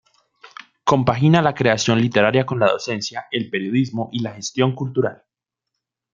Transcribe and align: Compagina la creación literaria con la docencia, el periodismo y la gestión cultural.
Compagina 0.83 1.43
la 1.43 1.53
creación 1.53 2.01
literaria 2.01 2.43
con 2.43 2.59
la 2.59 2.71
docencia, 2.71 3.27
el 3.29 3.51
periodismo 3.51 4.09
y 4.11 4.23
la 4.23 4.33
gestión 4.33 4.73
cultural. 4.73 5.23